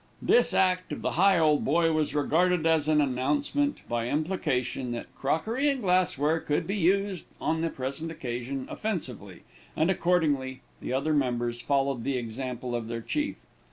[0.19, 5.79] This act of the Higholdboy was regarded as an announcement, by implication, that crockery and
[5.79, 9.43] glass ware could be used on the present occasion offensively,
[9.77, 13.41] and accordingly the other members followed the example of their chief.